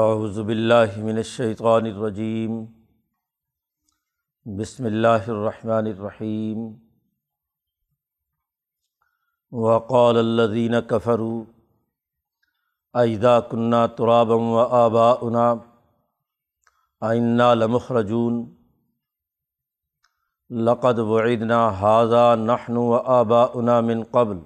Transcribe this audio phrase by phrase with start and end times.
[0.00, 2.52] اعوذ باللہ من الشیطان الرجیم
[4.46, 6.62] بسم اللہ الرحمن الرحیم
[9.52, 11.42] وقال الذین كفروا
[12.94, 15.52] اذا كنا ترابا وآباؤنا
[17.02, 18.40] ائنا لمخرجون
[20.50, 24.40] لقد وعدنا هذا نحن وآباؤنا من قبل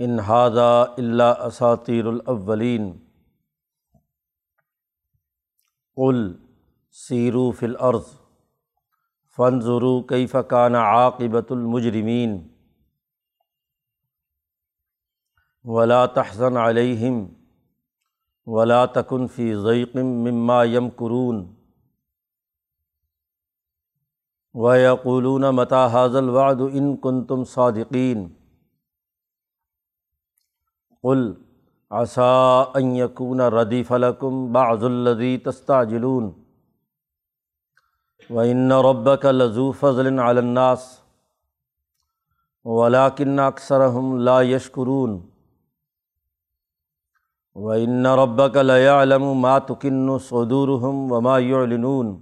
[0.00, 3.03] ان هذا الا اساطیر الاولین
[5.96, 6.32] قل
[6.90, 8.14] سیرو فی الارض
[9.36, 12.36] فنظروا کیف کان عاقبۃ المجرمین
[15.64, 17.24] ولا تحزن علیہم
[18.46, 21.44] ولا تکن فی ضیق مما یمکرون
[24.54, 28.28] ویقولون متى هذا الوعد ان کنتم صادقین
[31.02, 31.32] قل
[31.94, 36.32] ان یکون ردیف لکم بعض الذی تستعجلون
[38.30, 41.00] و ان ربک لذو فضل علی الناس
[42.64, 45.20] ولکن اکثرهم لا یشکرون
[47.54, 52.20] و ان ربک لیعلم ما تکن صدورهم وما یعلنون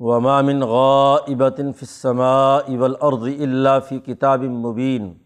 [0.00, 5.25] وما من غائبۃ فی السماء والارض الا فی کتاب مبین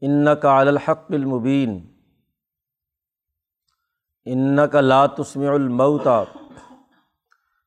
[0.00, 1.86] ان کا الحق المبین
[4.24, 6.24] ان کا لا تسمع الموتا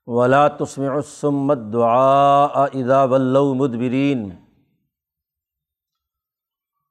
[0.08, 4.32] ولا تسمع السمت دعا اذا ولو مدبرین۔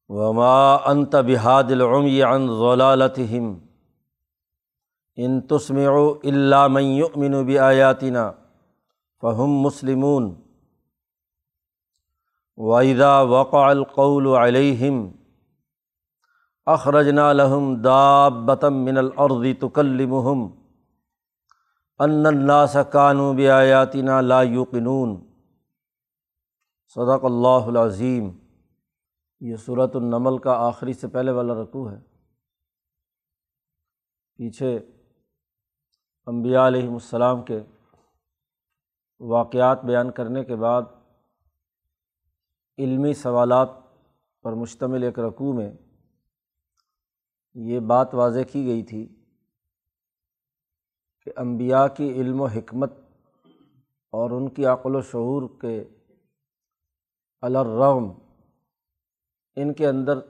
[0.08, 3.58] وما انت بحاد العمی عن ضلالتهم۔
[5.16, 5.90] ان تسمع
[6.24, 8.32] الا من يؤمن بآياتنا
[9.22, 10.34] فهم مسلمون۔
[12.56, 15.10] وَإِذَا وقع القول علیہم
[16.66, 20.44] اخرجنا لهم دابة من الارض تكلمهم
[22.00, 25.16] ان الناس كانوا بآياتنا لا يوقنون.
[26.96, 28.30] صدق اللہ العظیم.
[29.40, 31.98] یہ صورت النمل کا آخری سے پہلے والا رقوع ہے.
[34.38, 34.72] پیچھے
[36.26, 37.60] انبیاء علیہم السلام کے
[39.20, 40.82] واقعات بیان کرنے کے بعد
[42.78, 43.70] علمی سوالات
[44.44, 45.70] پر مشتمل ایک رقوع میں
[47.54, 49.24] یہ بات واضح کی گئی تھی
[51.20, 52.92] کہ امبیا کی علم و حکمت
[54.10, 55.84] اور ان کی عقل و شعور کے
[57.40, 58.12] الرغم
[59.56, 60.20] ان کے اندر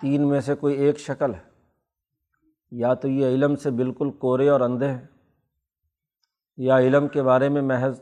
[0.00, 1.42] تین میں سے کوئی ایک شکل ہے۔
[2.70, 5.06] یا تو یہ علم سے بالکل کورے اور اندھے ہیں،
[6.56, 8.00] یا علم کے بارے میں محض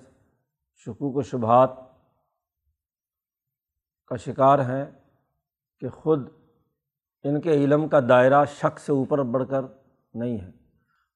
[0.75, 1.71] شکوک و شبہات
[4.07, 4.87] کا شکار ہیں
[5.81, 6.29] کہ خود
[7.25, 9.63] ان کے علم کا دائرہ شک سے اوپر بڑھ کر
[10.15, 10.49] نہیں ہے۔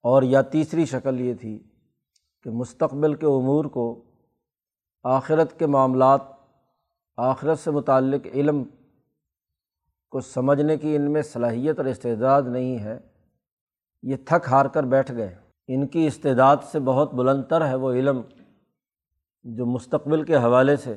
[0.02, 1.62] اور یا تیسری شکل یہ تھی
[2.42, 4.04] کہ مستقبل کے امور کو
[5.04, 6.20] آخرت کے معاملات،
[7.16, 8.64] آخرت سے متعلق علم
[10.10, 12.98] کو سمجھنے کی ان میں صلاحیت اور استعداد نہیں ہے،
[14.02, 15.36] یہ تھک ہار کر بیٹھ گئے۔
[15.68, 18.20] ان کی استعداد سے بہت بلند تر ہے وہ علم
[19.42, 20.96] جو مستقبل کے حوالے سے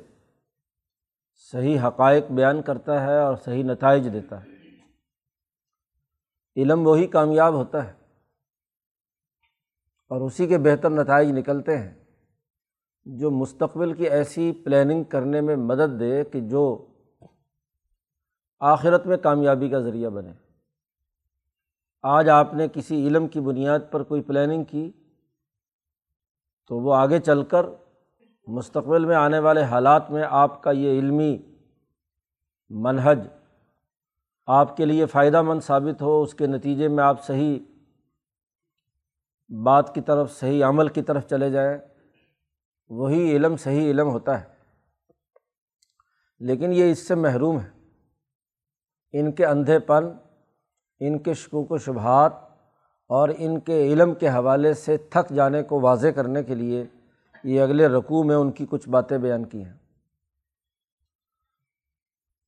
[1.51, 4.60] صحیح حقائق بیان کرتا ہے اور صحیح نتائج دیتا ہے۔
[6.55, 7.93] علم وہی کامیاب ہوتا ہے
[10.09, 11.93] اور اسی کے بہتر نتائج نکلتے ہیں
[13.05, 16.87] جو مستقبل کی ایسی پلاننگ کرنے میں مدد دے کہ جو
[18.59, 20.33] آخرت میں کامیابی کا ذریعہ بنے۔
[22.01, 24.91] آج آپ نے کسی علم کی بنیاد پر کوئی پلاننگ کی
[26.67, 27.65] تو وہ آگے چل کر
[28.47, 31.37] مستقبل میں آنے والے حالات میں آپ کا یہ علمی
[32.69, 33.19] منہج
[34.45, 37.59] آپ کے لیے فائدہ مند ثابت ہو، اس کے نتیجے میں آپ صحیح
[39.63, 41.77] بات کی طرف، صحیح عمل کی طرف چلے جائیں،
[42.89, 44.47] وہی علم صحیح علم ہوتا ہے۔
[46.39, 47.69] لیکن یہ اس سے محروم ہے۔
[49.13, 50.05] ان کے اندھے پن،
[50.99, 52.33] ان کے شکوک و شبہات
[53.07, 56.85] اور ان کے علم کے حوالے سے تھک جانے کو واضح کرنے کے لیے
[57.43, 59.73] یہ اگلے رقوع میں ان کی کچھ باتیں بیان کی ہیں۔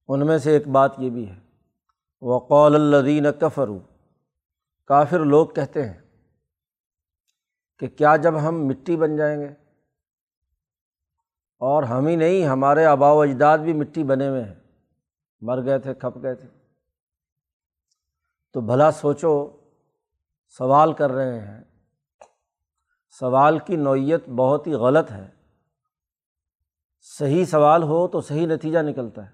[0.08, 1.53] ان میں سے ایک بات یہ بھی ہے۔
[2.26, 3.80] وقول الدین کفرو
[4.86, 6.00] کافر لوگ کہتے ہیں
[7.80, 9.48] کہ کیا جب ہم مٹی بن جائیں گے؟
[11.60, 14.56] اور ہم ہی نہیں، ہمارے آبا و اجداد بھی مٹی بنے ہوئے ہیں۔
[15.42, 16.48] مر گئے تھے، کھپ گئے تھے۔
[18.54, 19.50] تو بھلا سوچو،
[20.58, 21.64] سوال کر رہے ہیں۔
[23.20, 25.30] سوال کی نوعیت بہت ہی غلط ہے۔
[27.02, 29.32] صحیح سوال ہو تو صحیح نتیجہ نکلتا ہے۔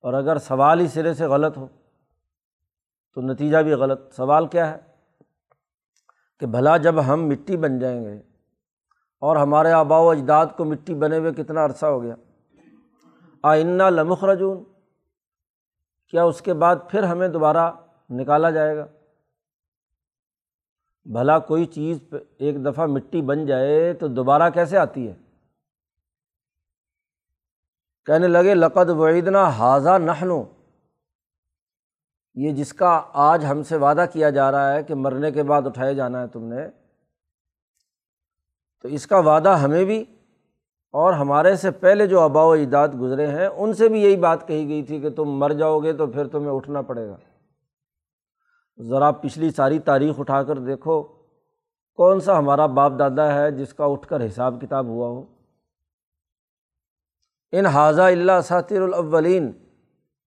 [0.00, 1.68] اور اگر سوال ہی سرے سے غلط ہو
[3.18, 4.76] تو نتیجہ بھی غلط۔ سوال کیا ہے؟
[6.40, 8.22] کہ بھلا جب ہم مٹی بن جائیں گے
[9.20, 12.14] اور ہمارے آبا و اجداد کو مٹی بنے ہوئے کتنا عرصہ ہو گیا۔
[13.42, 14.64] آئنہ لمخ رجون
[16.08, 17.72] کیا اس کے بعد پھر ہمیں دوبارہ
[18.10, 18.86] نکالا جائے گا؟
[21.06, 21.98] بھلا کوئی چیز
[22.38, 25.14] ایک دفعہ مٹی بن جائے تو دوبارہ کیسے آتی ہے؟
[28.06, 30.44] کہنے لگے، لقد وعیدنا حاضہ نہنو
[32.36, 35.66] یہ جس کا آج ہم سے وعدہ کیا جا رہا ہے کہ مرنے کے بعد
[35.66, 36.68] اٹھائے جانا ہے تم نے،
[38.84, 40.04] تو اس کا وعدہ ہمیں بھی
[40.94, 44.46] اور ہمارے سے پہلے جو آبا و اجداد گزرے ہیں، ان سے بھی یہی بات
[44.48, 47.16] کہی گئی تھی کہ تم مر جاؤ گے تو پھر تمہیں اٹھنا پڑے گا۔
[48.78, 51.02] ذرا پچھلی ساری تاریخ اٹھا کر دیکھو،
[51.98, 55.24] کون سا ہمارا باپ دادا ہے جس کا اٹھ کر حساب کتاب ہوا ہو؟
[57.52, 59.50] ان حاضہ اللہ ساتر الاولین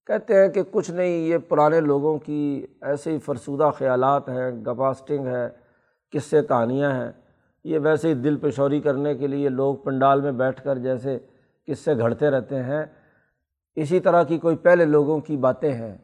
[0.07, 5.27] کہتے ہیں کہ کچھ نہیں، یہ پرانے لوگوں کی ایسے ہی فرسودہ خیالات ہیں گپاسٹنگ
[5.27, 5.49] ہے
[6.11, 7.11] کس سے کہانیاں ہیں۔
[7.63, 11.19] یہ ویسے ہی دل پشوری کرنے کے لیے لوگ پنڈال میں بیٹھ کر جیسے
[11.67, 12.85] کس سے گھڑتے رہتے ہیں۔
[13.75, 15.97] اسی طرح کی کوئی پہلے لوگوں کی باتیں ہیں۔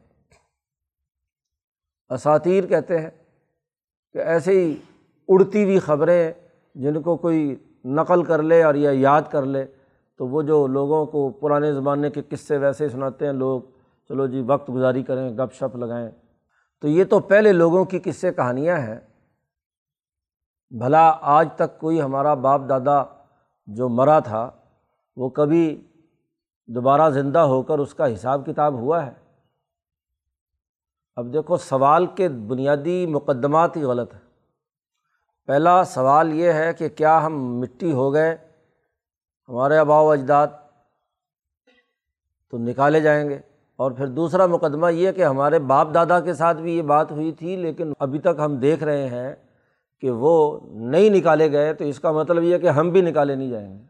[2.10, 3.10] اساتیر کہتے ہیں
[4.12, 4.76] کہ ایسے ہی
[5.28, 6.32] اڑتی ہوئی خبریں
[6.74, 9.64] جن کو کوئی نقل کر لے اور یا یاد کر لے،
[10.16, 13.60] تو وہ جو لوگوں کو پرانے زمانے کے قصے ویسے سناتے ہیں، لوگ
[14.08, 16.10] چلو جی وقت گزاری کریں، گپ شپ لگائیں۔
[16.80, 19.00] تو یہ تو پہلے لوگوں کی قصے کہانیاں ہیں۔
[20.70, 23.02] بھلا آج تک کوئی ہمارا باپ دادا
[23.66, 24.50] جو مرا تھا،
[25.16, 25.88] وہ کبھی
[26.66, 29.12] دوبارہ زندہ ہو کر اس کا حساب کتاب ہوا ہے؟
[31.16, 34.18] اب دیکھو، سوال کے بنیادی مقدمات ہی غلط ہے
[35.46, 38.36] پہلا سوال یہ ہے کہ کیا ہم مٹی ہو گئے؟
[39.48, 40.46] ہمارے آبا و اجداد
[42.50, 43.38] تو نکالے جائیں گے۔
[43.78, 47.32] اور پھر دوسرا مقدمہ یہ کہ ہمارے باپ دادا کے ساتھ بھی یہ بات ہوئی
[47.32, 49.36] تھی، لیکن ابھی تک ہم دیکھ رہے ہیں
[50.00, 53.50] کہ وہ نہیں نکالے گئے، تو اس کا مطلب یہ کہ ہم بھی نکالے نہیں
[53.50, 53.84] جائیں گے۔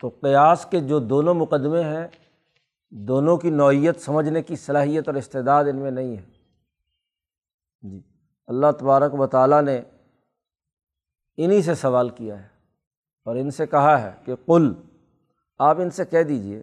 [0.00, 2.06] تو قیاس کے جو دونوں مقدمے ہیں،
[2.90, 6.22] دونوں کی نوعیت سمجھنے کی صلاحیت اور استعداد ان میں نہیں ہے۔
[7.82, 8.00] جی
[8.46, 9.82] اللہ تبارک و تعالیٰ نے
[11.36, 12.48] انہیں سے سوال کیا ہے
[13.24, 14.72] اور ان سے کہا ہے کہ کل
[15.58, 16.62] آپ ان سے کہہ دیجیے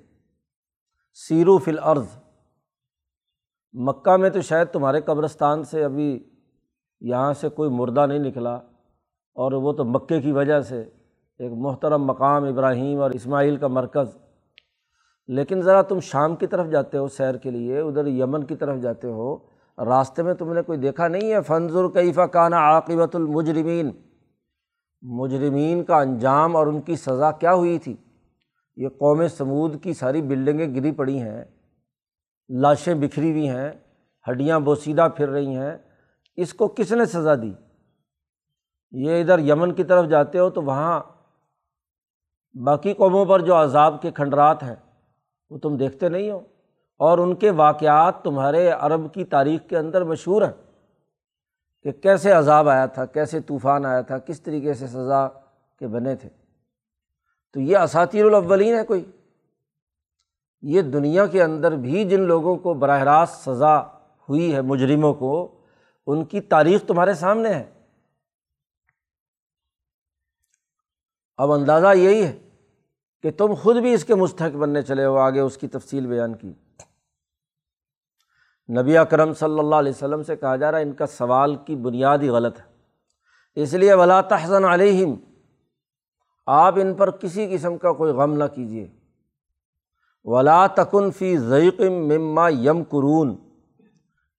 [1.18, 2.08] سیرو فل عرض
[3.74, 6.08] مکہ میں تو شاید تمہارے قبرستان سے ابھی
[7.02, 8.54] یہاں سے کوئی مردہ نہیں نکلا،
[9.38, 10.82] اور وہ تو مکے کی وجہ سے
[11.40, 14.18] ایک محترم مقام ابراہیم اور اسماعیل کا مرکز۔
[15.30, 18.82] لیکن ذرا تم شام کی طرف جاتے ہو سیر کے لیے، ادھر یمن کی طرف
[18.82, 19.36] جاتے ہو۔
[19.78, 23.92] راستے میں تم نے کوئی دیکھا نہیں ہے؟ فنظر کیفہ کانا عاقبۃ المجرمین۔
[25.04, 27.96] مجرمین کا انجام اور ان کی سزا کیا ہوئی تھی؟
[28.76, 31.46] یہ قوم سمود کی ساری بلڈنگیں گری پڑی ہیں،
[32.50, 33.72] لاشیں بکھری ہوئی ہیں،
[34.30, 35.78] ہڈیاں بوسیدہ پھر رہی ہیں۔
[36.36, 37.54] اس کو کس نے سزا دی؟
[38.92, 41.02] یہ ادھر یمن کی طرف جاتے ہو تو وہاں
[42.64, 44.76] باقی قوموں پر جو عذاب کے کھنڈرات ہیں،
[45.50, 46.40] وہ تم دیکھتے نہیں ہو۔
[46.98, 50.72] اور ان کے واقعات تمہارے عرب کی تاریخ کے اندر مشہور ہیں
[51.84, 55.28] کہ کیسے عذاب آیا تھا، کیسے طوفان آیا تھا، کس طریقے سے سزا
[55.80, 56.30] کے بنے تھے۔
[57.54, 59.12] تو یہ اساتیر الاولین ہے کوئی؟
[60.62, 63.80] یہ دنیا کے اندر بھی جن لوگوں کو براہ راست سزا
[64.30, 65.62] ہوئی ہے، مجرموں کو،
[66.08, 67.70] ان کی تاریخ تمہارے سامنے ہے۔
[71.38, 72.50] اب اندازہ یہی ہے
[73.24, 76.36] کہ تم خود بھی اس کے مستحق بننے چلے ہو، آگے اس کی تفصیل بیان
[76.36, 76.54] کی۔
[78.82, 81.76] نبی اکرم صلی اللہ علیہ وسلم سے کہا جا رہا ہے، ان کا سوال کی
[81.76, 82.66] بنیاد ہی غلط ہے۔
[83.56, 85.16] اس لیے ولا تحسن علیہم
[86.46, 88.88] آپ ان پر کسی قسم کا کوئی غم نہ کیجیے
[90.24, 93.36] ولا تکن فی ضیقم مما یم قرون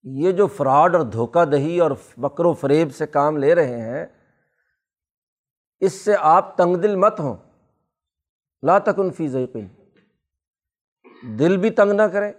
[0.04, 4.06] یہ جو فراڈ اور دھوکہ دہی اور بکر و فریب سے کام لے رہے ہیں،
[5.80, 7.36] اس سے آپ تنگ دل مت ہوں۔
[8.62, 9.66] لا تکن فی ضیقن
[11.38, 12.32] دل بھی تنگ نہ کریں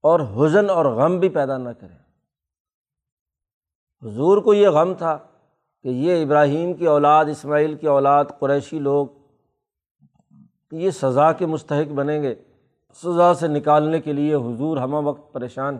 [0.00, 1.98] اور حزن اور غم بھی پیدا نہ کریں۔
[4.02, 5.18] حضور کو یہ غم تھا
[5.82, 9.06] کہ یہ ابراہیم کی اولاد، اسماعیل کی اولاد، قریشی لوگ
[10.72, 12.34] یہ سزا کے مستحق بنیں گے،
[12.94, 15.78] سزا سے نکالنے کے لیے حضور ہمہ وقت پریشان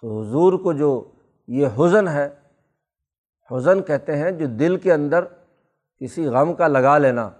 [0.00, 1.12] تو حضور کو جو
[1.48, 2.34] یہ حزن ہے،
[3.50, 5.24] حزن کہتے ہیں جو دل کے اندر
[6.00, 7.30] کسی غم کا لگا لینا۔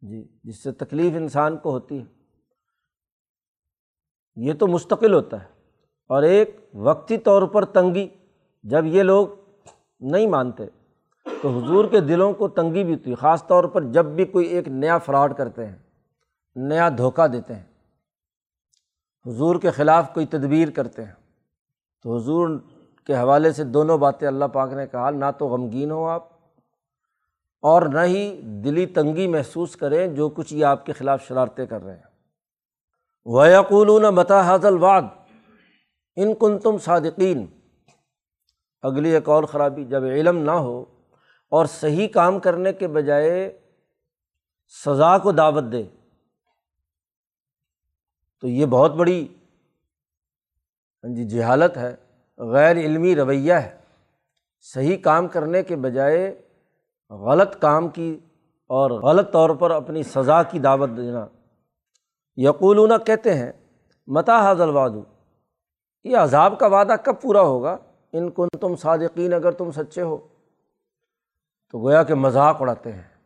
[0.00, 2.04] جی جس سے تکلیف انسان کو ہوتی ہے۔
[4.36, 5.48] یہ تو مستقل ہوتا ہے۔
[6.08, 8.08] اور ایک وقتی طور پر تنگی،
[8.62, 9.28] جب یہ لوگ
[10.00, 10.66] نہیں مانتے،
[11.42, 14.46] تو حضور کے دلوں کو تنگی بھی ہوتی ہے خاص طور پر جب بھی کوئی
[14.46, 15.76] ایک نیا فراڈ کرتے ہیں،
[16.56, 17.62] نیا دھوکہ دیتے ہیں۔
[19.26, 21.12] حضور کے خلاف کوئی تدبیر کرتے ہیں۔
[22.02, 22.58] تو حضور
[23.06, 26.28] کے حوالے سے دونوں باتیں اللہ پاک نے کہا، نہ تو غمگین ہو آپ
[27.62, 31.82] اور نہ ہی دلی تنگی محسوس کریں جو کچھ یہ آپ کے خلاف شرارتیں کر
[31.82, 32.02] رہے ہیں۔
[33.26, 35.02] ویقولون متا حاضل واد
[36.16, 37.46] ان کن تم صادقین
[38.82, 40.84] اگلی ایک اور خرابی، جب علم نہ ہو
[41.52, 43.58] اور صحیح کام کرنے کے بجائے
[44.84, 45.82] سزا کو دعوت دے،
[48.42, 49.26] تو یہ بہت بڑی
[51.04, 51.94] ہاں جی جہالت ہے،
[52.38, 53.76] غیر علمی رویہ ہے۔
[54.64, 56.22] صحیح کام کرنے کے بجائے
[57.10, 58.18] غلط کام کی
[58.70, 61.26] اور غلط طور پر اپنی سزا کی دعوت دینا۔
[62.38, 63.52] یقولون کہتے ہیں
[64.08, 65.02] متا حاضل وادو
[66.04, 67.76] یہ عذاب کا وعدہ کب پورا ہوگا؟
[68.12, 70.28] ان کن تم صادقین اگر تم سچے ہو۔
[71.70, 73.18] تو گویا کہ مذاق اڑاتے ہیں۔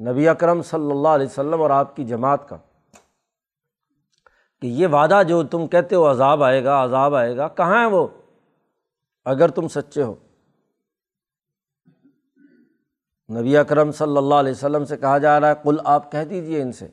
[0.00, 2.56] نبی اکرم صلی اللہ علیہ وسلم اور آپ کی جماعت کا
[4.60, 7.86] کہ یہ وعدہ جو تم کہتے ہو عذاب آئے گا، عذاب آئے گا، کہاں ہے
[7.86, 8.06] وہ؟
[9.24, 10.14] اگر تم سچے ہو۔
[13.38, 16.62] نبی اکرم صلی اللہ علیہ وسلم سے کہا جا رہا ہے کل آپ کہہ دیجیے
[16.62, 16.88] ان سے۔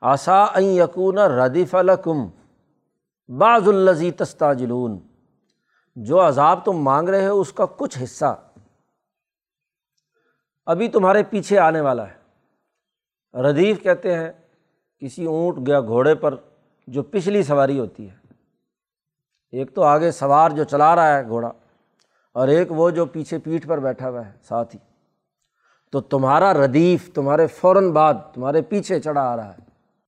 [0.00, 2.43] آسا یقون ردیف الکم
[3.28, 4.98] بعض الزی تستاجلون،
[5.96, 8.34] جو عذاب تم مانگ رہے ہو اس کا کچھ حصہ۔
[10.66, 14.30] ابھی تمہارے پیچھے آنے والا ہے۔ ردیف کہتے ہیں،
[15.02, 16.34] کسی اونٹ گیا گھوڑے پر
[16.88, 18.16] جو پچھلی سواری ہوتی ہے۔
[19.52, 21.50] ایک تو آگے سوار جو چلا رہا ہے گھوڑا،
[22.36, 24.80] اور ایک وہ جو پیچھے پیٹھ پر بیٹھا ہوا ہے ساتھ ہی
[25.92, 29.62] تو تمہارا ردیف، تمہارے فوراً بعد تمہارے پیچھے چڑھا آ رہا ہے،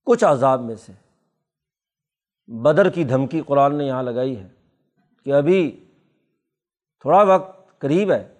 [0.07, 0.93] کچھ عذاب میں سے۔
[2.47, 4.47] بدر کی دھمکی قرآن نے یہاں لگائی ہے
[5.25, 5.89] کہ ابھی
[6.99, 8.33] تھوڑا وقت قریب ہے،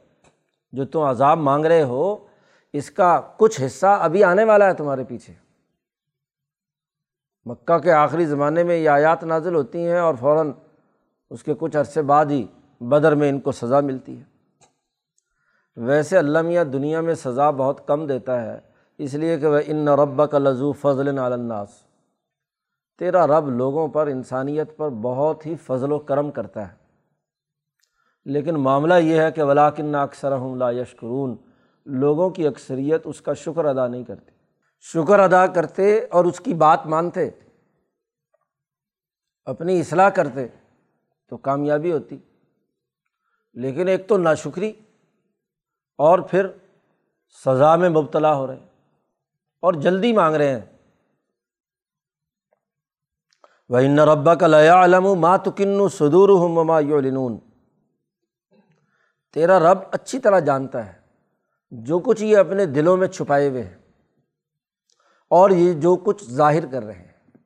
[0.71, 2.27] جو تم عذاب مانگ رہے ہو،
[2.73, 5.33] اس کا کچھ حصہ ابھی آنے والا ہے تمہارے پیچھے۔
[7.45, 10.51] مکہ کے آخری زمانے میں یہ آیات نازل ہوتی ہیں اور فوراً
[11.29, 12.45] اس کے کچھ عرصے بعد ہی
[12.81, 14.23] بدر میں ان کو سزا ملتی ہے۔
[15.75, 18.59] ویسے اللہ میاں دنیا میں سزا بہت کم دیتا ہے،
[18.97, 21.86] اس لیے کہ وہ ان رب کا لذو فضل الناس۔
[22.99, 26.75] تیرا رب لوگوں پر، انسانیت پر بہت ہی فضل و کرم کرتا ہے۔
[28.25, 31.35] لیکن معاملہ یہ ہے کہ ولاکن اکثر ہوں لا یشکرون،
[31.85, 34.31] لوگوں کی اکثریت اس کا شکر ادا نہیں کرتی۔
[34.79, 37.29] شکر ادا کرتے اور اس کی بات مانتے،
[39.45, 40.47] اپنی اصلاح کرتے
[41.29, 42.17] تو کامیابی ہوتی۔
[43.53, 44.73] لیکن ایک تو ناشکری
[45.97, 46.47] اور پھر
[47.45, 48.67] سزا میں مبتلا ہو رہے ہیں
[49.61, 50.76] اور جلدی مانگ رہے ہیں۔
[53.69, 57.37] وہ ان ربا کا لیا علم ماتکن صدور ہوں مما یولنون
[59.33, 60.93] تیرا رب اچھی طرح جانتا ہے۔
[61.71, 63.77] جو کچھ یہ اپنے دلوں میں چھپائے ہوئے ہیں
[65.29, 67.37] اور یہ جو کچھ ظاہر کر رہے ہیں۔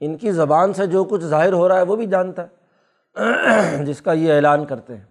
[0.00, 2.62] ان کی زبان سے جو کچھ ظاہر ہو رہا ہے وہ بھی جانتا ہے،
[3.84, 5.04] جس کا یہ اعلان کرتے ہیں۔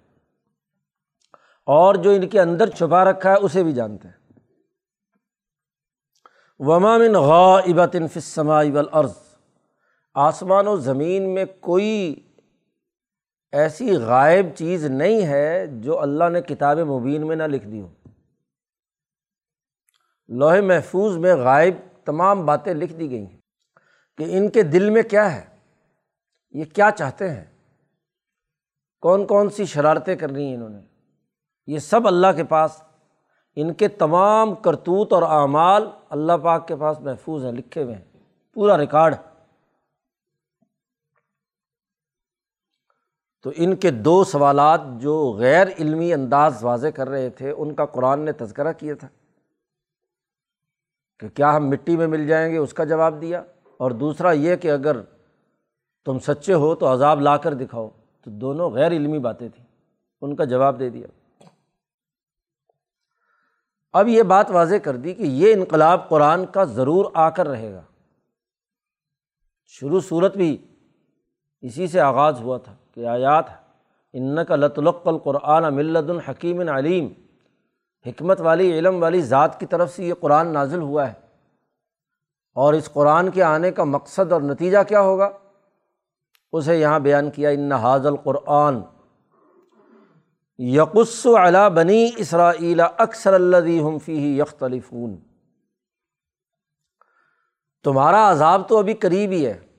[1.65, 4.39] اور جو ان کے اندر چھپا رکھا ہے اسے بھی جانتے ہیں۔
[6.59, 9.30] ومامن غا ابت فسما ابل عرض
[10.13, 12.15] آسمان و زمین میں کوئی
[13.51, 17.93] ایسی غائب چیز نہیں ہے جو اللہ نے کتاب مبین میں نہ لکھ دی ہو۔
[20.27, 21.73] لوہے محفوظ میں غائب
[22.05, 23.37] تمام باتیں لکھ دی گئی ہیں۔
[24.17, 25.45] کہ ان کے دل میں کیا ہے؟
[26.51, 27.45] یہ کیا چاہتے ہیں؟
[29.01, 30.79] کون کون سی شرارتیں کرنی ہیں انہوں نے؟
[31.67, 32.81] یہ سب اللہ کے پاس،
[33.55, 38.05] ان کے تمام کرتوت اور اعمال اللہ پاک کے پاس محفوظ ہیں، لکھے ہوئے ہیں۔
[38.53, 39.15] پورا ریکارڈ۔
[43.41, 47.85] تو ان کے دو سوالات جو غیر علمی انداز واضح کر رہے تھے، ان کا
[47.85, 49.07] قرآن نے تذکرہ کیا تھا
[51.19, 53.43] کہ کیا ہم مٹی میں مل جائیں گے؟ اس کا جواب دیا۔
[53.77, 55.01] اور دوسرا یہ کہ اگر
[56.05, 57.89] تم سچے ہو تو عذاب لا کر دکھاؤ۔
[58.21, 59.65] تو دونوں غیر علمی باتیں تھیں۔
[60.21, 61.07] ان کا جواب دے دیا۔
[63.93, 67.73] اب یہ بات واضح کر دی کہ یہ انقلاب قرآن کا ضرور آ کر رہے
[67.73, 67.81] گا۔
[69.65, 70.70] شروع صورت بھی
[71.61, 73.45] اسی سے آغاز ہوا تھا کہ آیات
[74.13, 77.07] ان کا لطلق القرآن ملت الحکیم علیم۔
[78.05, 81.13] حکمت والی، علم والی ذات کی طرف سے یہ قرآن نازل ہوا ہے۔
[82.53, 85.29] اور اس قرآن کے آنے کا مقصد اور نتیجہ کیا ہوگا؟
[86.53, 88.81] اسے یہاں بیان کیا، ان حاضل قرآن
[90.57, 95.17] یقص علا بنی اسرائیل اکثر اللہ فی یختلفون۔
[97.83, 99.70] تمہارا عذاب تو ابھی قریب ہی ہے۔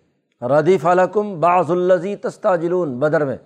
[0.42, 3.36] ردیف علکم باز الزی تستا جلون بدر میں۔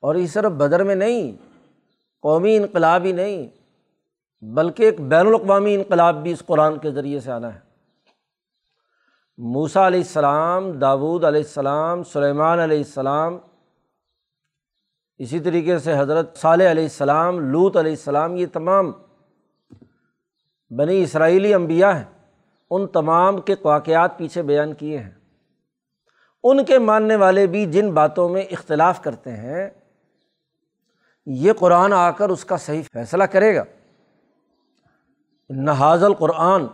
[0.00, 1.36] اور یہ صرف بدر میں نہیں،
[2.22, 3.48] قومی انقلاب ہی نہیں،
[4.44, 7.58] بلکہ ایک بین الاقوامی انقلاب بھی اس قرآن کے ذریعے سے آنا ہے۔
[9.38, 13.38] موسا علیہ السلام داود علیہ السلام، سلیمان علیہ السلام،
[15.18, 18.92] اسی طریقے سے حضرت صالح علیہ السلام لوت علیہ السلام، یہ تمام
[20.70, 22.04] بنی اسرائیلی انبیاء ہیں۔
[22.70, 25.19] ان تمام کے واقعات پیچھے بیان کیے ہیں۔
[26.44, 29.70] ان کے ماننے والے بھی جن باتوں میں اختلاف کرتے ہیں،
[31.26, 33.64] یہ قرآن آ کر اس کا صحیح فیصلہ کرے گا۔
[35.50, 36.66] نہاز القرآن،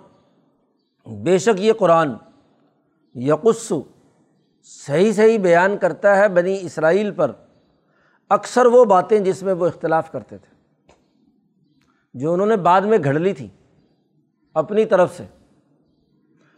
[1.06, 2.12] بے شک یہ قرآن
[3.14, 3.82] یقصو
[4.62, 7.32] صحیح صحیح بیان کرتا ہے بنی اسرائیل پر۔
[8.28, 10.54] اکثر وہ باتیں جس میں وہ اختلاف کرتے تھے،
[12.14, 13.48] جو انہوں نے بعد میں گھڑ لی تھی
[14.54, 15.24] اپنی طرف سے۔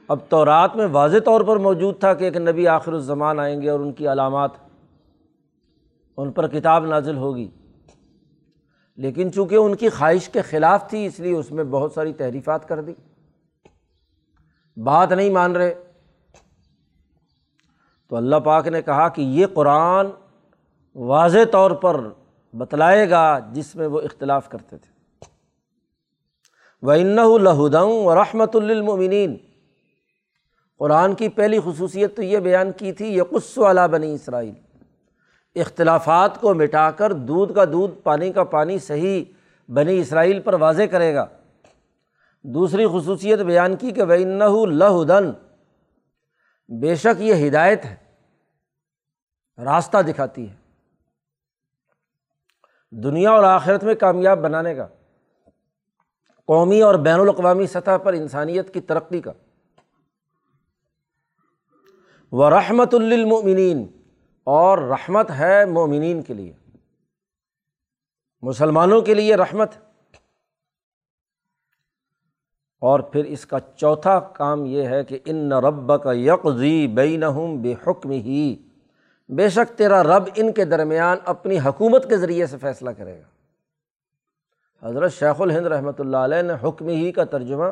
[0.08, 3.62] اب تو رات میں واضح طور پر موجود تھا کہ ایک نبی آخر الزمان آئیں
[3.62, 4.50] گے اور ان کی علامات
[6.16, 7.50] ان پر کتاب نازل ہوگی۔
[8.96, 12.68] لیکن چونکہ ان کی خواہش کے خلاف تھی، اس لیے اس میں بہت ساری تحریفات
[12.68, 12.92] کر دی۔
[14.76, 15.74] بات نہیں مان رہے۔
[18.08, 20.06] تو اللہ پاک نے کہا کہ یہ قرآن
[20.94, 22.00] واضح طور پر
[22.52, 24.98] بتلائے گا جس میں وہ اختلاف کرتے تھے۔
[26.82, 29.36] و ان لہدم و رحمۃ للمؤمنین
[30.78, 34.54] قرآن کی پہلی خصوصیت تو یہ بیان کی تھی یہ قص والا بنی اسرائیل۔
[35.54, 39.25] اختلافات کو مٹا کر دودھ کا دودھ، پانی کا پانی صحیح
[39.68, 41.26] بنی اسرائیل پر واضح کرے گا۔
[42.42, 44.38] دوسری خصوصیت بیان کی کہ بین
[44.79, 45.31] لہدن
[46.68, 47.94] بے شک یہ ہدایت ہے،
[49.64, 50.55] راستہ دکھاتی ہے۔
[52.90, 54.87] دنیا اور آخرت میں کامیاب بنانے کا،
[56.46, 59.33] قومی اور بین الاقوامی سطح پر انسانیت کی ترقی کا۔
[62.32, 63.86] وہ رحمت للمؤمنین۔
[64.44, 66.52] اور رحمت ہے مومنین کے لیے۔
[68.42, 69.70] مسلمانوں کے لیے رحمت۔
[72.80, 77.24] اور پھر اس کا چوتھا کام یہ ہے کہ ان رب کا یکزی بین
[77.62, 78.56] بے حکم ہی
[79.28, 83.28] بے شک تیرا رب ان کے درمیان اپنی حکومت کے ذریعے سے فیصلہ کرے گا۔
[84.88, 87.64] حضرت شیخ الہند رحمۃ اللہ علیہ نے حکم ہی کا ترجمہ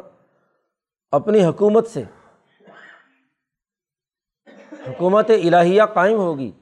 [1.12, 2.02] اپنی حکومت سے
[4.88, 6.52] حکومت الہیہ قائم ہوگی۔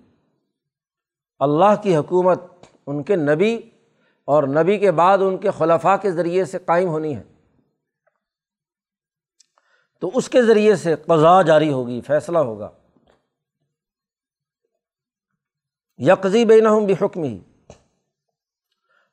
[1.39, 2.43] اللہ کی حکومت
[2.87, 3.61] ان کے نبی
[4.25, 7.23] اور نبی کے بعد ان کے خلفاء کے ذریعے سے قائم ہونی ہے۔
[10.01, 12.71] تو اس کے ذریعے سے قضا جاری ہوگی، فیصلہ ہوگا۔
[15.97, 17.41] یکزی بین بحکم ہی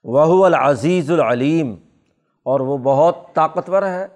[0.04, 1.76] وہ العزیز العلیم۔
[2.44, 4.08] اور وہ بہت طاقتور ہے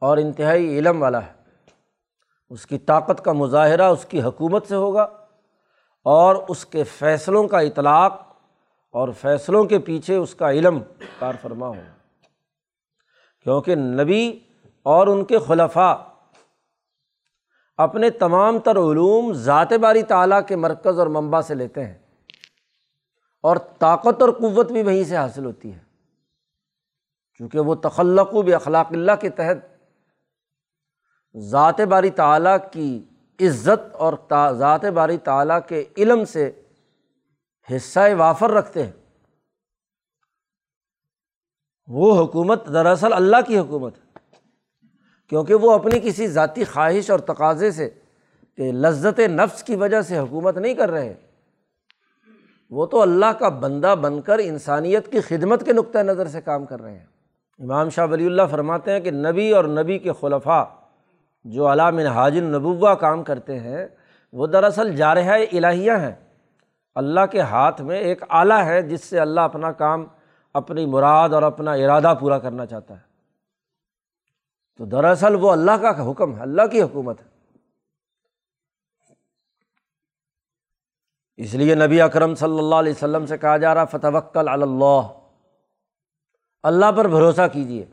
[0.00, 1.37] اور انتہائی علم والا ہے۔
[2.50, 5.02] اس کی طاقت کا مظاہرہ اس کی حکومت سے ہوگا
[6.04, 8.32] اور اس کے فیصلوں کا اطلاق
[8.90, 10.80] اور فیصلوں کے پیچھے اس کا علم
[11.18, 11.96] کار فرما ہوگا۔
[13.42, 14.38] کیونکہ نبی
[14.82, 15.94] اور ان کے خلفاء
[17.76, 21.98] اپنے تمام تر علوم ذات باری تعلیٰ کے مرکز اور منبع سے لیتے ہیں
[23.42, 25.78] اور طاقت اور قوت بھی وہیں سے حاصل ہوتی ہے۔
[27.38, 29.77] چونکہ وہ تخلق و اخلاق اللہ کے تحت
[31.38, 33.04] ذات باری تعلیٰ کی
[33.40, 34.12] عزت اور
[34.52, 36.62] ذات باری تعلیٰ کے علم سے
[37.76, 38.92] حصہ وافر رکھتے ہیں۔
[41.86, 44.08] وہ حکومت دراصل اللہ کی حکومت ہے۔
[45.28, 47.90] کیونکہ وہ اپنی کسی ذاتی خواہش اور تقاضے سے
[48.56, 51.14] کہ لذت نفس کی وجہ سے حکومت نہیں کر رہے۔
[52.70, 56.66] وہ تو اللہ کا بندہ بن کر انسانیت کی خدمت کے نقطۂ نظر سے کام
[56.66, 57.06] کر رہے ہیں۔
[57.58, 60.64] امام شاہ ولی اللہ فرماتے ہیں کہ نبی اور نبی کے خلفاء
[61.44, 63.86] جو علام حاجن نبوہ کام کرتے ہیں،
[64.32, 66.34] وہ دراصل جارحہ الہیہ ہیں۔
[66.94, 70.04] اللہ کے ہاتھ میں ایک آلہ ہے، جس سے اللہ اپنا کام،
[70.54, 73.02] اپنی مراد اور اپنا ارادہ پورا کرنا چاہتا ہے۔
[74.76, 77.26] تو دراصل وہ اللہ کا حکم ہے، اللہ کی حکومت ہے۔
[81.36, 85.00] اس لیے نبی اکرم صلی اللہ علیہ وسلم سے کہا جا رہا، فتوکل اللہ۔
[86.62, 87.86] اللہ پر بھروسہ کیجیے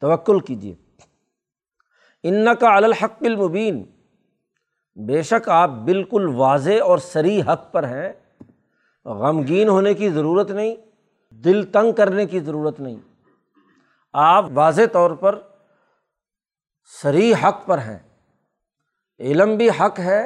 [0.00, 0.74] توکل کیجیے
[2.22, 3.84] ان کا الحق المبین۔
[4.94, 8.12] بے شک آپ بالکل واضح اور سری حق پر ہیں۔
[9.04, 10.76] غمگین ہونے کی ضرورت نہیں،
[11.30, 12.96] دل تنگ کرنے کی ضرورت نہیں۔
[14.12, 15.40] آپ واضح طور پر
[17.02, 17.98] سری حق پر ہیں۔
[19.20, 20.24] علم بھی حق ہے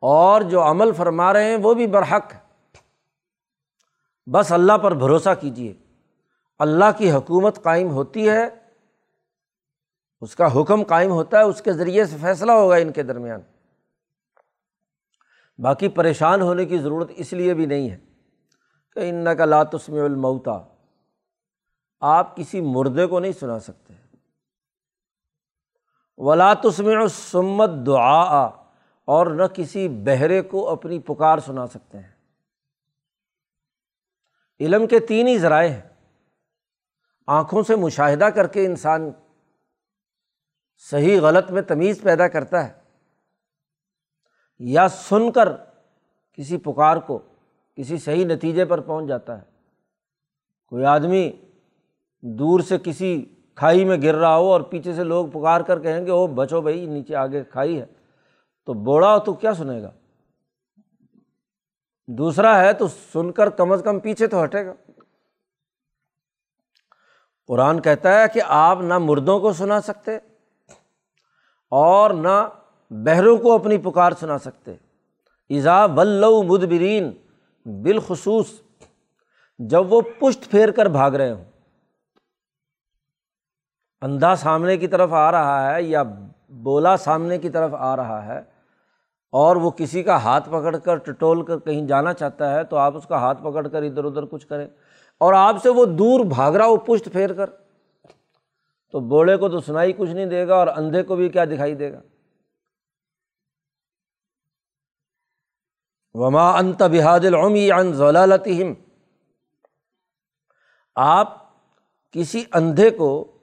[0.00, 2.40] اور جو عمل فرما رہے ہیں وہ بھی برحق ہے۔
[4.26, 5.74] بس اللہ پر بھروسہ کیجیے
[6.58, 8.65] اللہ کی حکومت قائم ہوتی ہے۔
[10.20, 13.40] اس کا حکم قائم ہوتا ہے، اس کے ذریعے سے فیصلہ ہوگا ان کے درمیان۔
[15.58, 17.98] باقی پریشان ہونے کی ضرورت اس لیے بھی نہیں ہے
[18.92, 20.68] کہ ان کا لاتسم المعتا
[22.00, 23.94] آپ کسی مردے کو نہیں سنا سکتے۔
[26.16, 28.44] ولاتسم السمت دعا
[29.04, 32.10] اور نہ کسی بہرے کو اپنی پکار سنا سکتے ہیں۔
[34.60, 35.82] علم کے تین ہی ذرائع ہیں۔
[37.26, 39.10] آنکھوں سے مشاہدہ کر کے انسان
[40.78, 42.72] صحیح غلط میں تمیز پیدا کرتا ہے
[44.58, 45.48] یا سن کر
[46.32, 47.18] کسی پکار کو
[47.76, 49.42] کسی صحیح نتیجے پر پہنچ جاتا ہے۔
[50.66, 51.32] کوئی آدمی
[52.20, 56.06] دور سے کسی کھائی میں گر رہا ہو اور پیچھے سے لوگ پکار کر کہیں
[56.06, 57.86] گے، او بچو بھائی، نیچے آگے کھائی ہے۔
[58.64, 59.90] تو بوڑھا ہو تو کیا سنے گا؟
[62.06, 64.74] دوسرا ہے تو سن کر کم از کم پیچھے تو ہٹے گا۔
[67.46, 70.35] قرآن کہتا ہے کہ آپ نہ مردوں کو سنا سکتے
[71.70, 72.48] اور نہ
[72.90, 74.74] بہروں کو اپنی پکار سنا سکتے۔
[75.48, 77.10] ایزا ولو مدبرین،
[77.64, 78.46] بالخصوص
[79.58, 81.44] جب وہ پشت پھیر کر بھاگ رہے ہوں۔
[84.02, 86.02] اندھا سامنے کی طرف آ رہا ہے یا
[86.48, 88.38] بولا سامنے کی طرف آ رہا ہے
[89.32, 92.96] اور وہ کسی کا ہاتھ پکڑ کر ٹٹول کر کہیں جانا چاہتا ہے تو آپ
[92.96, 94.66] اس کا ہاتھ پکڑ کر ادھر ادھر کچھ کریں۔
[95.18, 97.50] اور آپ سے وہ دور بھاگ رہا وہ پشت پھیر کر۔
[98.92, 101.74] تو بوڑھے کو تو سنائی کچھ نہیں دے گا اور اندھے کو بھی کیا دکھائی
[101.74, 102.00] دے گا؟
[106.14, 108.74] وما انت بحاد العمی عن ضلالتہم
[110.94, 111.46] آپ
[112.12, 113.38] کسی اندھے کو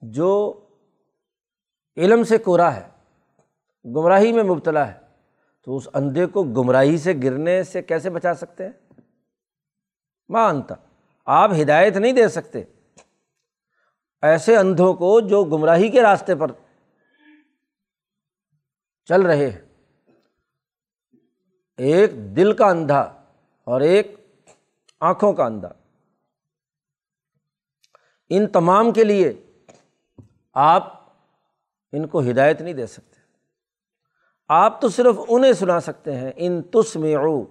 [0.00, 0.60] جو
[1.96, 2.88] علم سے کورا ہے،
[3.84, 5.00] گمراہی میں مبتلا ہے،
[5.62, 8.72] تو اس اندھے کو گمراہی سے گرنے سے کیسے بچا سکتے ہیں؟
[10.28, 10.74] ماں انتا
[11.24, 12.64] آپ ہدایت نہیں دے سکتے۔
[14.22, 16.50] ایسے اندھوں کو جو گمراہی کے راستے پر
[19.04, 19.60] چل رہے ہیں۔
[21.76, 23.00] ایک دل کا اندھا
[23.64, 24.16] اور ایک
[25.00, 25.68] آنکھوں کا اندھا۔
[28.28, 29.32] ان تمام کے لیے
[30.52, 31.02] آپ
[31.92, 33.20] ان کو ہدایت نہیں دے سکتے۔
[34.48, 37.42] آپ تو صرف انہیں سنا سکتے ہیں۔ ان تسمعو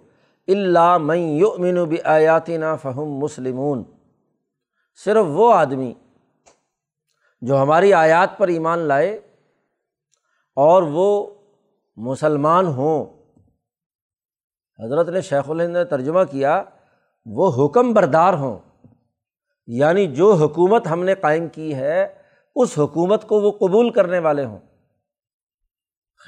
[0.47, 3.83] اللہ میں یؤمن بآیاتنا فہم مسلمون۔
[4.95, 5.93] صرف وہ آدمی
[7.41, 9.15] جو ہماری آیات پر ایمان لائے
[10.55, 11.27] اور وہ
[11.95, 13.05] مسلمان ہوں۔
[14.85, 16.63] حضرت نے شیخ الہند نے ترجمہ کیا،
[17.25, 18.59] وہ حکم بردار ہوں۔
[19.67, 22.15] یعنی جو حکومت ہم نے قائم کی ہے،
[22.55, 24.59] اس حکومت کو وہ قبول کرنے والے ہوں۔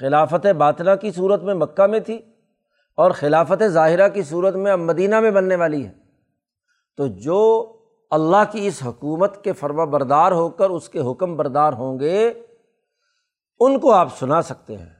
[0.00, 2.18] خلافت باطلا کی صورت میں مکہ میں تھی
[2.96, 5.92] اور خلافت ظاہرہ کی صورت میں اب مدینہ میں بننے والی ہے۔
[6.96, 7.70] تو جو
[8.10, 12.32] اللہ کی اس حکومت کے فرما بردار ہو کر اس کے حکم بردار ہوں گے،
[13.60, 14.94] ان کو آپ سنا سکتے ہیں۔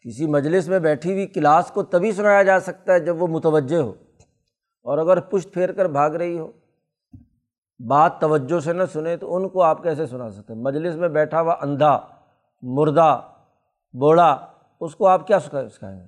[0.00, 3.76] کسی مجلس میں بیٹھی ہوئی کلاس کو تبھی سنایا جا سکتا ہے جب وہ متوجہ
[3.76, 3.90] ہو
[4.82, 6.52] اور اگر پشت پھیر کر بھاگ رہی ہو۔
[7.88, 11.08] بات توجہ سے نہ سنے تو ان کو آپ کیسے سنا سکتے ہیں؟ مجلس میں
[11.08, 12.06] بیٹھا ہوا اندھا،
[12.62, 13.20] مردہ،
[13.92, 16.06] بوڑھا، اس کو آپ کیا سکھائیں گے؟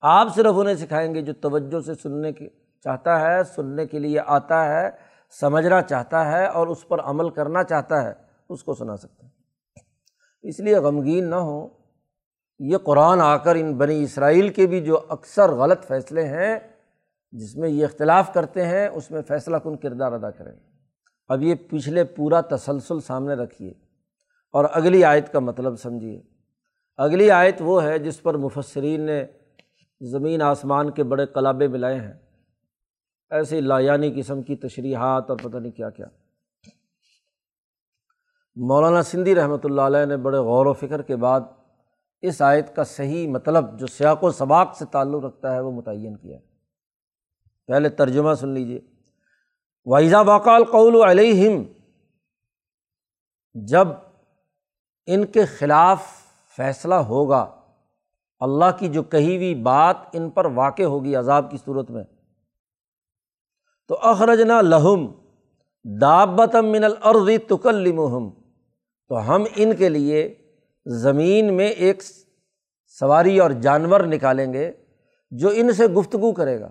[0.00, 2.48] آپ صرف انہیں سکھائیں گے جو توجہ سے سننے کی
[2.86, 4.90] چاہتا ہے، سننے کے لیے آتا ہے،
[5.40, 8.12] سمجھنا چاہتا ہے اور اس پر عمل کرنا چاہتا ہے،
[8.48, 9.34] اس کو سنا سکتے ہیں
[10.42, 11.68] اس لیے غمگین نہ ہو۔
[12.58, 16.58] یہ قرآن آ کر ان بنی اسرائیل کے بھی جو اکثر غلط فیصلے ہیں،
[17.32, 20.52] جس میں یہ اختلاف کرتے ہیں، اس میں فیصلہ کن کردار ادا کریں۔
[21.28, 23.70] اب یہ پچھلے پورا تسلسل سامنے رکھیے
[24.52, 26.22] اور اگلی آیت کا مطلب سمجھیے۔
[26.96, 29.24] اگلی آیت وہ ہے جس پر مفسرین نے
[30.00, 32.25] زمین آسمان کے بڑے کلابے ملائے ہیں۔
[33.30, 36.06] ایسے لایانی قسم کی تشریحات اور پتہ نہیں کیا کیا۔
[38.56, 41.40] مولانا سندھی رحمۃ اللہ علیہ نے بڑے غور و فکر کے بعد
[42.22, 46.16] اس آیت کا صحیح مطلب جو سیاق و سباق سے تعلق رکھتا ہے وہ متعین
[46.16, 46.38] کیا۔
[47.66, 48.80] پہلے ترجمہ سن لیجیے
[49.84, 51.62] وائزا باقال قول علیہم
[53.54, 53.88] جب
[55.06, 56.02] ان کے خلاف
[56.56, 57.44] فیصلہ ہوگا،
[58.40, 62.04] اللہ کی جو کہی ہوئی بات ان پر واقع ہوگی عذاب کی صورت میں
[63.88, 65.12] تو اخرجنا لہم
[66.00, 68.30] دابتم من العرض تکلمہم۔
[69.08, 70.34] تو ہم ان کے لیے
[70.86, 72.02] زمین میں ایک
[72.86, 74.72] سواری اور جانور نکالیں گے
[75.30, 76.68] جو ان سے گفتگو کرے گا۔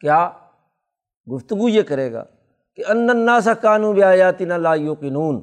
[0.00, 0.30] کیا
[1.34, 2.24] گفتگو یہ کرے گا
[2.76, 5.42] کہ ان سا قانو آیات نہ لا یقینون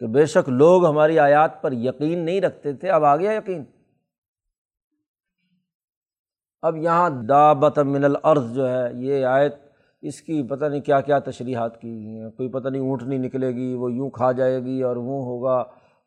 [0.00, 3.64] کہ بے شک لوگ ہماری آیات پر یقین نہیں رکھتے تھے، اب آ گیا یقین۔
[6.64, 9.54] اب یہاں دعبت من الارض جو ہے، یہ آیت
[10.02, 13.48] اس کی پتہ نہیں کیا کیا تشریحات کی گئی ہیں۔ کوئی پتہ نہیں اونٹنی نکلے
[13.48, 15.62] گی، وہ یوں کھا جائے گی اور وہ ہوگا۔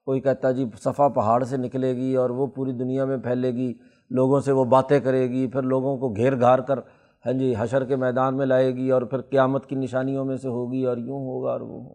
[0.06, 3.74] کوئی کہتا جی صفا پہاڑ سے نکلے گی اور وہ پوری دنیا میں پھیلے گی،
[4.10, 6.80] لوگوں سے وہ باتیں کرے گی، پھر لوگوں کو گھیر گھار کر
[7.26, 10.48] ہاں جی حشر کے میدان میں لائے گی اور پھر قیامت کی نشانیوں میں سے
[10.48, 11.93] ہوگی اور یوں ہوگا اور وہ ہوگا۔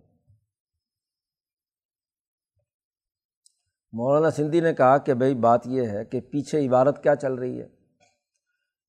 [3.93, 7.61] مولانا سندھی نے کہا کہ بھائی بات یہ ہے کہ پیچھے عبارت کیا چل رہی
[7.61, 7.82] ہے؟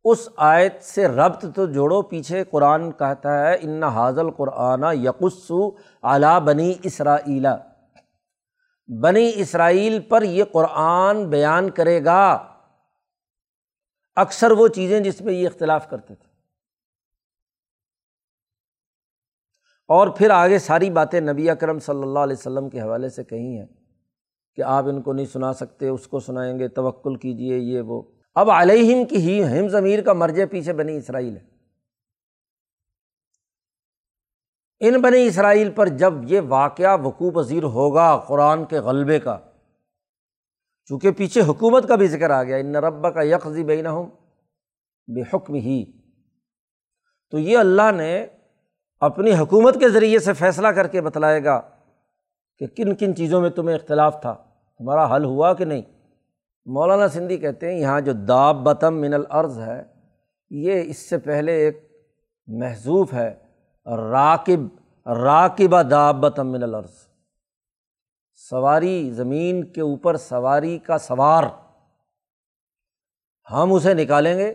[0.03, 5.67] اس آیت سے ربط تو جوڑو، پیچھے قرآن کہتا ہے، ان حاضل قرآن یقسو
[6.03, 7.57] اعلیٰ بنی اسرائیلا
[9.01, 12.31] بنی اسرائیل پر یہ قرآن بیان کرے گا۔
[14.15, 16.27] اکثر وہ چیزیں جس میں یہ اختلاف کرتے تھے۔
[19.87, 23.57] اور پھر آگے ساری باتیں نبی اکرم صلی اللہ علیہ وسلم کے حوالے سے کہی
[23.57, 23.65] ہیں
[24.55, 28.01] کہ آپ ان کو نہیں سنا سکتے، اس کو سنائیں گے، توکل کیجیے یہ وہ۔
[28.35, 31.53] اب علیہم کی ہی ہم ضمیر کا مرجے پیچھے بنی اسرائیل ہے۔
[34.79, 39.37] ان بنی اسرائیل پر جب یہ واقعہ وقوع پذیر ہوگا قرآن کے غلبے کا،
[40.85, 44.09] چونکہ پیچھے حکومت کا بھی ذکر آ گیا، ان ربا کا یکزی بین ہوں
[45.07, 45.83] بے حکم ہی۔
[47.31, 48.27] تو یہ اللہ نے
[48.99, 51.61] اپنی حکومت کے ذریعے سے فیصلہ کر کے بتلائے گا
[52.57, 54.33] کہ کن کن چیزوں میں تمہیں اختلاف تھا،
[54.77, 55.81] تمہارا حل ہوا کہ نہیں۔
[56.65, 59.83] مولانا سندھی کہتے ہیں، یہاں جو داب بتم من العرض ہے،
[60.49, 61.91] یہ اس سے پہلے ایک
[62.47, 63.35] محضوف ہے،
[63.85, 64.59] راکب،
[65.05, 67.07] راکبہ داب بتم من العرض
[68.35, 71.43] سواری زمین کے اوپر سواری کا سوار۔
[73.51, 74.49] ہم اسے نکالیں گے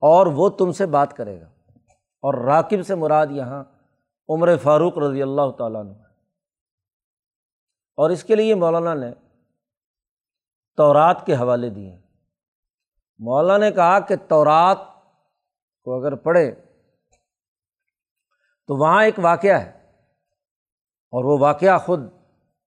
[0.00, 1.46] اور وہ تم سے بات کرے گا۔
[2.22, 3.64] اور راکب سے مراد یہاں
[4.28, 5.92] عمر فاروق رضی اللہ تعالیٰ نے
[7.96, 9.12] اور اس کے لیے مولانا نے
[10.76, 11.98] تورات کے حوالے دیے۔
[13.18, 14.78] مولانا نے کہا کہ تورات
[15.84, 16.54] کو اگر پڑھے
[18.66, 19.70] تو وہاں ایک واقعہ ہے
[21.12, 22.00] اور وہ واقعہ خود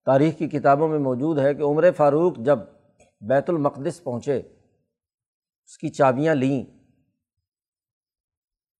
[0.04, 2.58] تاریخ کی کتابوں میں موجود ہے کہ عمر فاروق جب
[3.20, 6.64] بیت المقدس پہنچے، اس کی چابیاں لیں،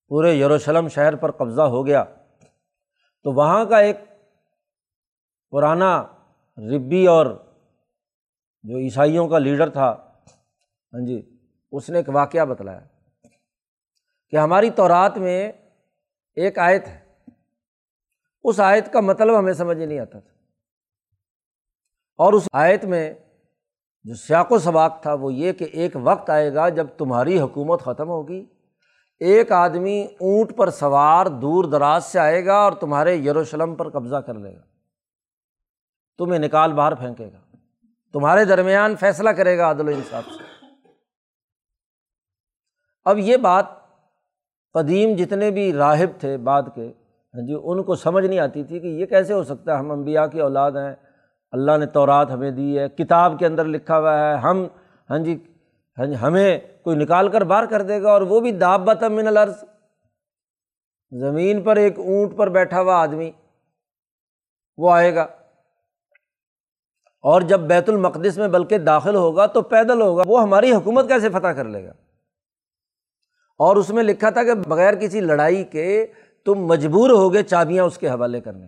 [0.08, 2.04] پورے یروشلم شہر پر قبضہ ہو گیا،
[3.24, 3.96] تو وہاں کا ایک
[5.50, 6.02] پرانا
[6.58, 7.26] ربی اور
[8.62, 9.90] جو عیسائیوں کا لیڈر تھا
[10.92, 11.36] ہاں جی
[11.72, 12.80] اس نے ایک واقعہ بتلایا
[14.30, 15.52] کہ ہماری تورات میں
[16.34, 17.00] ایک آیت ہے۔
[18.44, 20.30] اس آیت کا مطلب ہمیں سمجھ نہیں آتا تھا۔
[22.16, 23.14] اور اس آیت میں
[24.02, 27.80] جو سیاق و سباق تھا وہ یہ کہ ایک وقت آئے گا جب تمہاری حکومت
[27.80, 28.46] ختم ہوگی۔
[29.18, 34.16] ایک آدمی اونٹ پر سوار دور دراز سے آئے گا اور تمہارے یروشلم پر قبضہ
[34.16, 34.62] کر لے گا۔
[36.18, 37.49] تمہیں نکال باہر پھینکے گا۔
[38.14, 40.44] تمہارے درمیان فیصلہ کرے گا عدل و انصاف سے۔
[43.06, 43.66] اب یہ بات
[44.74, 46.86] قدیم جتنے بھی راہب تھے بعد کے
[47.34, 49.90] ہاں جی ان کو سمجھ نہیں آتی تھی کہ یہ کیسے ہو سکتا ہے ہم
[49.90, 50.94] امبیا کی اولاد ہیں،
[51.52, 54.66] اللہ نے تورات ہمیں دی ہے، کتاب کے اندر لکھا ہوا ہے، ہم
[55.10, 55.34] ہاں جی
[55.98, 59.14] ہاں جی ہمیں کوئی نکال کر باہر کر دے گا اور وہ بھی داب بتم
[59.14, 59.64] من الرض
[61.12, 63.30] زمین پر ایک اونٹ پر بیٹھا ہوا آدمی،
[64.78, 65.26] وہ آئے گا۔
[67.20, 71.28] اور جب بیت المقدس میں بلکہ داخل ہوگا تو پیدل ہوگا، وہ ہماری حکومت کیسے
[71.28, 71.92] فتح کر لے گا؟
[73.58, 76.06] اور اس میں لکھا تھا کہ بغیر کسی لڑائی کے
[76.44, 78.66] تم مجبور ہوگے چابیاں اس کے حوالے کرنے۔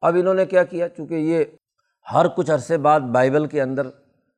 [0.00, 1.44] اب انہوں نے کیا کیا؟ چونکہ یہ
[2.12, 3.86] ہر کچھ عرصے بعد بائبل کے اندر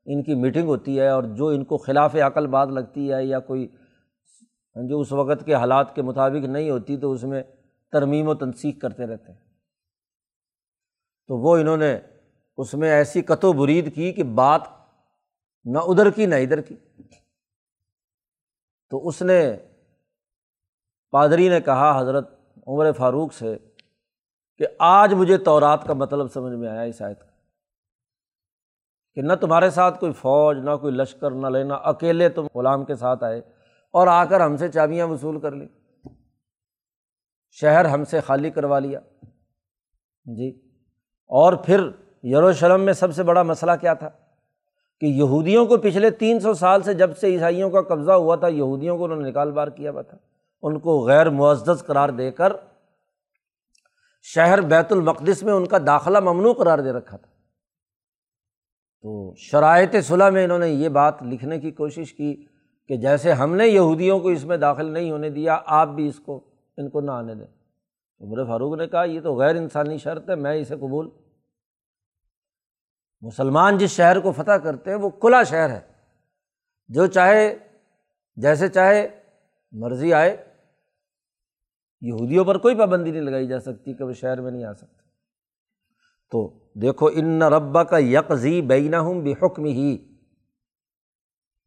[0.05, 3.41] ان کی میٹنگ ہوتی ہے اور جو ان کو خلاف عقل بات لگتی ہے یا
[3.41, 3.69] کوئی
[4.89, 7.43] جو اس وقت کے حالات کے مطابق نہیں ہوتی تو اس میں
[7.93, 9.39] ترمیم و تنسیق کرتے رہتے ہیں۔
[11.29, 11.99] تو وہ انہوں نے
[12.61, 14.61] اس میں ایسی قط و برید کی کہ بات
[15.65, 16.77] نہ ادھر کی نہ ادھر کی۔
[18.91, 19.57] تو اس نے
[21.11, 23.57] پادری نے کہا حضرت عمر فاروق سے
[24.59, 27.27] کہ آج مجھے تورات کا مطلب سمجھ میں آیا اس آیت کا
[29.15, 32.95] کہ نہ تمہارے ساتھ کوئی فوج، نہ کوئی لشکر، نہ لینا اکیلے تم غلام کے
[32.95, 33.39] ساتھ آئے
[33.91, 35.67] اور آ کر ہم سے چابیاں وصول کر لی۔
[37.51, 39.01] شہر ہم سے خالی کروا لیا۔
[40.25, 40.71] جی۔
[41.27, 41.81] اور پھر
[42.23, 44.11] یروشلم میں سب سے بڑا مسئلہ کیا تھا؟
[45.01, 48.49] کہ یہودیوں کو پچھلے تین سو سال سے جب سے عیسائیوں کا قبضہ ہوا تھا،
[48.49, 50.19] یہودیوں کو انہوں نے نکال بار کیا ہوا تھا۔
[50.63, 52.53] ان کو غیر معزز قرار دے کر
[54.23, 57.33] شہر بیت المقدس میں ان کا داخلہ ممنوع قرار دے رکھا تھا۔
[59.03, 62.47] تو شرائط صلاح میں انہوں نے یہ بات لکھنے کی کوشش کی
[62.89, 66.19] کہ جیسے ہم نے یہودیوں کو اس میں داخل نہیں ہونے دیا، آپ بھی اس
[66.19, 66.41] کو،
[66.77, 67.47] ان کو نہ آنے دیں۔
[68.21, 71.09] عمر فاروق نے کہا، یہ تو غیر انسانی شرط ہے، میں اسے قبول
[73.21, 75.81] مسلمان جس شہر کو فتح کرتے ہیں وہ کھلا شہر ہے۔
[76.89, 77.57] جو چاہے،
[78.37, 79.23] جیسے چاہے،
[79.73, 80.55] مرضی آئے۔
[82.01, 85.03] یہودیوں پر کوئی پابندی نہیں لگائی جا سکتی کہ وہ شہر میں نہیں آ سکتے۔
[86.31, 90.17] تو دیکھو، ان ربا کا یکزی بینا ہوں بے حکم ہی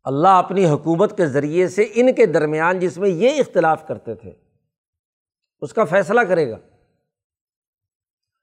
[0.03, 4.31] اللہ اپنی حکومت کے ذریعے سے ان کے درمیان جس میں یہ اختلاف کرتے تھے،
[5.61, 6.57] اس کا فیصلہ کرے گا۔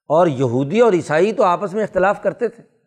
[0.07, 2.80] اور یہودی اور عیسائی تو آپس میں اختلاف کرتے تھے۔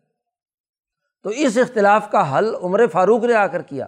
[1.24, 3.86] تو اس اختلاف کا حل عمر فاروق نے آ کر کیا۔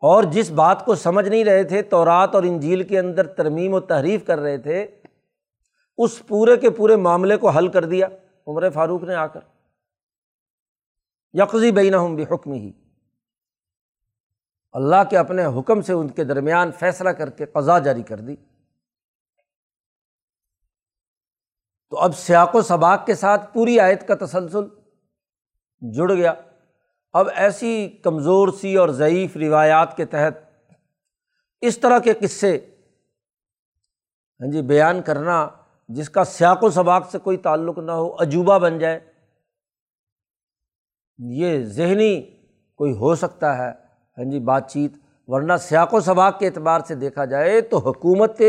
[0.00, 3.74] اور جس بات کو سمجھ نہیں رہے تھے تو رات اور انجیل کے اندر ترمیم
[3.74, 5.00] و تحریف کر رہے تھے،
[5.98, 8.08] اس پورے کے پورے معاملے کو حل کر دیا
[8.46, 9.40] عمر فاروق نے آ کر۔
[11.32, 12.72] یکزی بین ہوں بھی حکم ہی
[14.72, 18.36] اللہ کے اپنے حکم سے ان کے درمیان فیصلہ کر کے قضا جاری کر دی۔
[21.92, 24.64] تو اب سیاق و سباق کے ساتھ پوری آیت کا تسلسل
[25.82, 26.32] جڑ گیا۔
[27.14, 30.38] اب ایسی کمزور سی اور ضعیف روایات کے تحت
[31.62, 32.56] اس طرح کے قصے
[34.40, 35.46] ہاں جی بیان کرنا
[35.88, 38.98] جس کا سیاق و سباق سے کوئی تعلق نہ ہو، عجوبہ بن جائے،
[41.18, 42.20] یہ ذہنی
[42.80, 44.92] کوئی ہو سکتا ہے ہاں جی بات چیت،
[45.28, 48.40] ورنہ سیاق و سباق کے اعتبار سے دیکھا جائے تو حکومت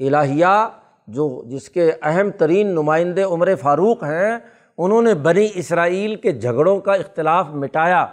[0.00, 0.68] الہیہ
[1.06, 4.38] جو جس کے اہم ترین نمائندے عمر فاروق ہیں،
[4.78, 8.06] انہوں نے بنی اسرائیل کے جھگڑوں کا اختلاف مٹایا،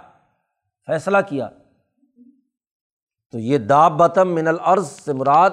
[0.85, 1.49] فیصلہ کیا۔
[3.31, 5.49] تو یہ داب بتم من العرض سے مراد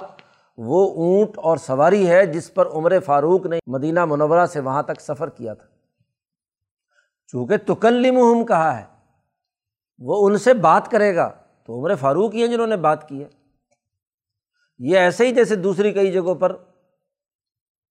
[0.57, 5.01] وہ اونٹ اور سواری ہے جس پر عمر فاروق نے مدینہ منورہ سے وہاں تک
[5.01, 5.67] سفر کیا تھا۔
[7.27, 8.85] چونکہ تکلم کہا ہے،
[9.99, 11.31] وہ ان سے بات کرے گا۔
[11.65, 13.29] تو عمر فاروق ہی ہیں جنہوں نے بات کی ہے۔
[14.79, 16.57] یہ ایسے ہی جیسے دوسری کئی جگہوں پر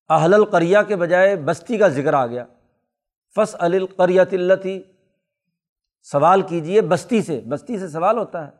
[0.09, 2.45] اہل القریہ کے بجائے بستی کا ذکر آ گیا۔
[3.35, 4.83] فص القریت التی
[6.03, 8.51] سوال کیجیے بستی سے۔ بستی سے سوال ہوتا ہے۔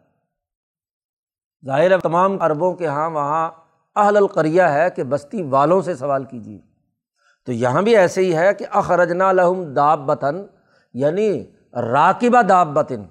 [1.66, 3.52] ظاہر تمام عربوں کے یہاں وہاں
[3.96, 6.60] اہل القریہ ہے کہ بستی والوں سے سوال کیجیے
[7.46, 10.46] تو یہاں بھی ایسے ہی ہے کہ اخرجنا لہم داب بتن
[10.94, 13.04] یعنی راکبہ داب بتن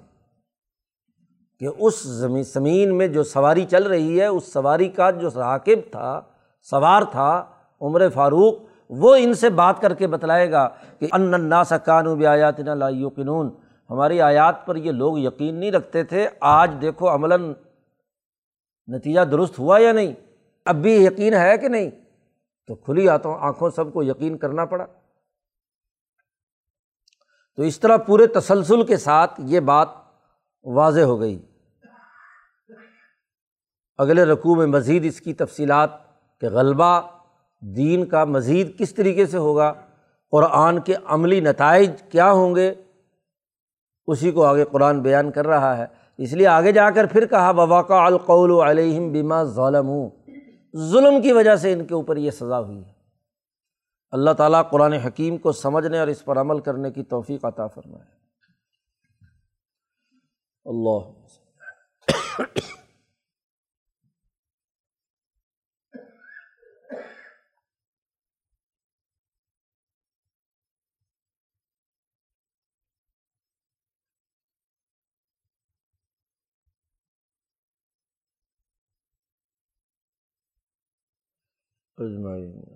[1.59, 5.91] کہ اس زمین زمین میں جو سواری چل رہی ہے، اس سواری کا جو راکب
[5.91, 6.21] تھا،
[6.61, 8.53] سوار تھا عمر فاروق،
[8.89, 10.67] وہ ان سے بات کر کے بتلائے گا
[10.99, 13.55] کہ ان سکان و بیات لا یقینون
[13.89, 17.53] ہماری آیات پر یہ لوگ یقین نہیں رکھتے تھے آج دیکھو عملاً
[18.87, 20.13] نتیجہ درست ہوا یا نہیں؟
[20.65, 21.89] اب بھی یقین ہے کہ نہیں؟
[22.67, 24.85] تو کھلی آتوں، آنکھوں سب کو یقین کرنا پڑا۔
[27.55, 29.89] تو اس طرح پورے تسلسل کے ساتھ یہ بات
[30.63, 31.45] واضح ہو گئی۔
[33.97, 35.89] اگلے رقوع میں مزید اس کی تفصیلات
[36.41, 37.01] کہ غلبہ
[37.63, 39.73] دین کا مزید کس طریقے سے ہوگا؟
[40.31, 42.73] قرآن کے عملی نتائج کیا ہوں گے؟
[44.07, 45.85] اسی کو آگے قرآن بیان کر رہا ہے۔
[46.17, 49.91] اس لیے آگے جا کر پھر کہا بواقع القول علیہم بیما ظالم
[50.75, 52.93] ظلم کی وجہ سے ان کے اوپر یہ سزا ہوئی ہے۔
[54.11, 58.23] اللہ تعالیٰ قرآن حکیم کو سمجھنے اور اس پر عمل کرنے کی توفیق عطا فرمائے۔
[60.65, 61.11] اللہ
[82.03, 82.72] اجمعین